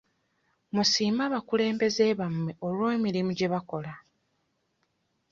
[0.73, 3.93] Musiime abakulembeze bamwe olw'emirimu gye bakola.